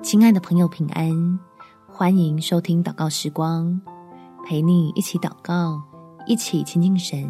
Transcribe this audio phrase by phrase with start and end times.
[0.00, 1.38] 亲爱的朋友，平安！
[1.88, 3.78] 欢迎收听祷告时光，
[4.46, 5.82] 陪你一起祷告，
[6.24, 7.28] 一起亲近神。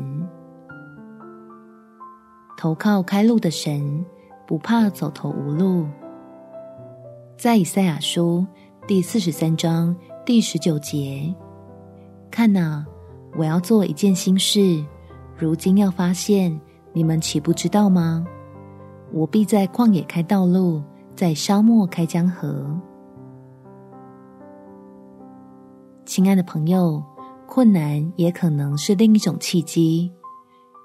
[2.59, 4.05] 投靠开路的神，
[4.47, 5.87] 不怕走投无路。
[7.39, 8.47] 在以赛亚书
[8.87, 9.97] 第四十三章
[10.27, 11.35] 第十九节，
[12.31, 12.85] 看哪，
[13.37, 14.85] 我要做一件新事，
[15.37, 16.61] 如今要发现，
[16.93, 18.27] 你们岂不知道吗？
[19.11, 20.83] 我必在旷野开道路。
[21.19, 22.65] 在沙漠开江河，
[26.07, 27.03] 亲爱的朋友，
[27.45, 30.13] 困难也可能是另一种契机，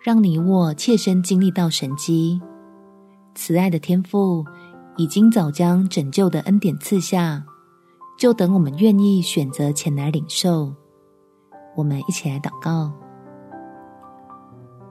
[0.03, 2.41] 让你我切身经历到神机。
[3.35, 4.43] 慈爱的天父
[4.97, 7.45] 已经早将拯救的恩典赐下，
[8.17, 10.73] 就等我们愿意选择前来领受。
[11.75, 12.91] 我们一起来祷告：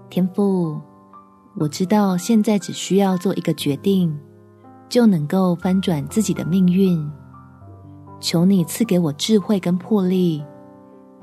[0.09, 0.81] 天父，
[1.57, 4.17] 我知道现在只需要做一个决定。
[4.93, 7.11] 就能够翻转自己的命运。
[8.21, 10.45] 求你赐给我智慧跟魄力，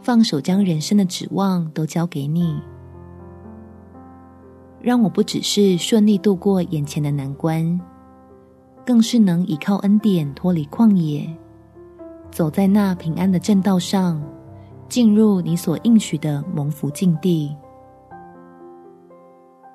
[0.02, 2.60] 放手将人生的指望都交给你，
[4.82, 7.80] 让我不只是顺利度过眼前的难关，
[8.84, 11.32] 更是能依靠恩典脱离旷野，
[12.32, 14.20] 走在那平安的正道上，
[14.88, 17.56] 进入你所应许的蒙福境地，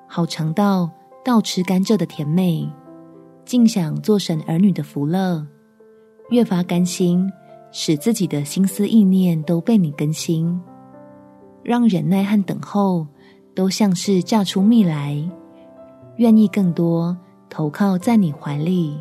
[0.05, 0.91] 好尝到
[1.23, 2.69] 倒吃甘蔗的甜美。
[3.45, 5.45] 尽享做神儿女的福乐，
[6.31, 7.31] 越发甘心，
[7.71, 10.59] 使自己的心思意念都被你更新，
[11.63, 13.05] 让忍耐和等候
[13.53, 15.23] 都像是榨出蜜来，
[16.17, 17.15] 愿意更多
[17.47, 18.97] 投靠在你怀里。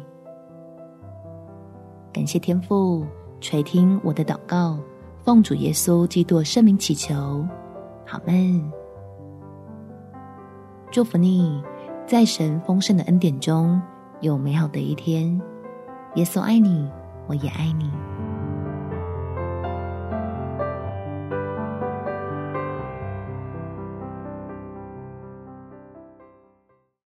[2.13, 3.07] 感谢天父
[3.41, 4.79] 垂听我的祷告，
[5.25, 7.43] 奉主耶稣基督圣名祈求，
[8.05, 8.63] 好们。
[10.91, 11.63] 祝福你，
[12.07, 13.81] 在神丰盛的恩典中。
[14.25, 15.39] 有美好的一天，
[16.15, 16.89] 耶稣爱你，
[17.27, 17.91] 我也爱你。